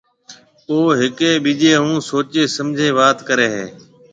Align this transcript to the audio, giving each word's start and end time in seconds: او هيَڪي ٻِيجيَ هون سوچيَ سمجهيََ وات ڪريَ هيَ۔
او 0.69 0.77
هيَڪي 0.99 1.31
ٻِيجيَ 1.43 1.71
هون 1.83 1.97
سوچيَ 2.09 2.43
سمجهيََ 2.55 2.89
وات 2.99 3.17
ڪريَ 3.27 3.47
هيَ۔ 3.55 3.65